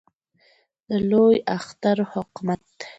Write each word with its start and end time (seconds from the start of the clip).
د 0.89 0.89
لوی 1.09 1.35
اختر 1.55 1.97
حکمت 2.11 2.65